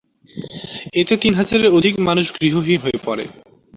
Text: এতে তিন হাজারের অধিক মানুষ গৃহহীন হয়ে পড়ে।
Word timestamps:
এতে 0.93 1.13
তিন 1.17 1.33
হাজারের 1.35 1.73
অধিক 1.77 1.93
মানুষ 2.07 2.25
গৃহহীন 2.35 2.79
হয়ে 2.83 2.99
পড়ে। 3.05 3.25